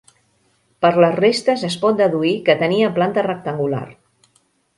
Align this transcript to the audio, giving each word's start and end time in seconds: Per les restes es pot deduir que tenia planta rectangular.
Per 0.85 0.89
les 1.03 1.13
restes 1.19 1.65
es 1.67 1.75
pot 1.83 1.99
deduir 1.99 2.33
que 2.49 2.57
tenia 2.63 2.91
planta 2.97 3.27
rectangular. 3.27 3.85